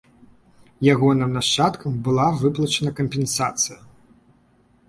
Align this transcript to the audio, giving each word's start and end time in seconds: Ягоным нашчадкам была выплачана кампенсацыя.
Ягоным 0.93 1.35
нашчадкам 1.37 1.93
была 2.09 2.27
выплачана 2.41 2.91
кампенсацыя. 3.01 3.79